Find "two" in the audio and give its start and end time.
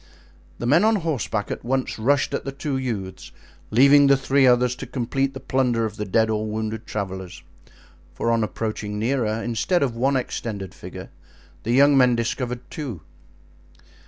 2.51-2.75, 12.71-13.01